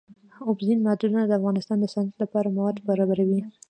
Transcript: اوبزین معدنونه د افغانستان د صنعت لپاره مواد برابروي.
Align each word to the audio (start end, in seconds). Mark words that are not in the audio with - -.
اوبزین 0.47 0.79
معدنونه 0.85 1.25
د 1.27 1.31
افغانستان 1.39 1.77
د 1.79 1.85
صنعت 1.93 2.15
لپاره 2.23 2.53
مواد 2.55 2.75
برابروي. 2.89 3.41